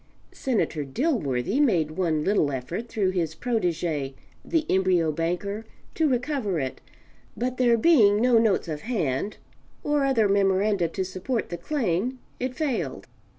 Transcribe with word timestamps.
Senator 0.31 0.83
Dilworthy 0.83 1.59
made 1.59 1.91
one 1.91 2.23
little 2.23 2.51
effort 2.51 2.87
through 2.89 3.11
his 3.11 3.35
protege 3.35 4.15
the 4.43 4.65
embryo 4.67 5.11
banker 5.11 5.63
to 5.93 6.09
recover 6.09 6.59
it, 6.59 6.81
but 7.37 7.57
there 7.57 7.77
being 7.77 8.19
no 8.19 8.39
notes 8.39 8.67
of 8.67 8.81
hand 8.81 9.37
or, 9.83 10.03
other 10.03 10.27
memoranda 10.27 10.87
to 10.87 11.05
support 11.05 11.49
the 11.49 11.55
claim, 11.57 12.17
it 12.39 12.55
failed. 12.55 13.05